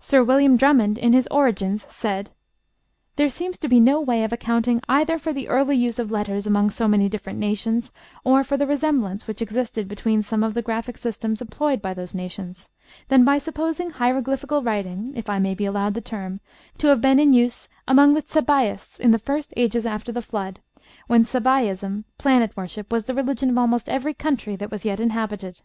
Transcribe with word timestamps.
Sir 0.00 0.22
William 0.22 0.58
Drummond, 0.58 0.98
in 0.98 1.14
his 1.14 1.26
"Origines," 1.30 1.86
said: 1.90 2.32
"There 3.16 3.30
seems 3.30 3.58
to 3.60 3.68
be 3.68 3.80
no 3.80 3.98
way 3.98 4.22
of 4.22 4.34
accounting 4.34 4.82
either 4.86 5.18
for 5.18 5.32
the 5.32 5.48
early 5.48 5.76
use 5.78 5.98
of 5.98 6.10
letters 6.10 6.46
among 6.46 6.68
so 6.68 6.86
many 6.86 7.08
different 7.08 7.38
nations, 7.38 7.90
or 8.22 8.44
for 8.44 8.58
the 8.58 8.66
resemblance 8.66 9.26
which 9.26 9.40
existed 9.40 9.88
between 9.88 10.22
some 10.22 10.44
of 10.44 10.52
the 10.52 10.60
graphic 10.60 10.98
systems 10.98 11.40
employed 11.40 11.80
by 11.80 11.94
those 11.94 12.12
nations, 12.14 12.68
than 13.08 13.24
by 13.24 13.38
supposing 13.38 13.92
hieroglyphical 13.92 14.60
writing, 14.62 15.14
if 15.16 15.30
I 15.30 15.38
may 15.38 15.54
be 15.54 15.64
allowed 15.64 15.94
the 15.94 16.02
term, 16.02 16.40
to 16.76 16.88
have 16.88 17.00
been 17.00 17.18
in 17.18 17.32
use 17.32 17.66
among 17.88 18.12
the 18.12 18.20
Tsabaists 18.20 19.00
in 19.00 19.10
the 19.12 19.18
first 19.18 19.54
ages 19.56 19.86
after 19.86 20.12
the 20.12 20.20
Flood, 20.20 20.60
when 21.06 21.24
Tsabaisin 21.24 22.04
(planet 22.18 22.54
worship) 22.58 22.92
was 22.92 23.06
the 23.06 23.14
religion 23.14 23.48
of 23.48 23.56
almost 23.56 23.88
every 23.88 24.12
country 24.12 24.54
that 24.56 24.70
was 24.70 24.84
yet 24.84 25.00
inhabited." 25.00 25.62